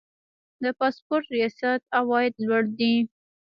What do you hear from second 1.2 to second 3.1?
ریاست عواید لوړ دي